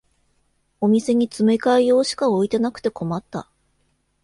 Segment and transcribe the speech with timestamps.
[0.79, 3.47] お店に詰め替え用しか置いてなくて困った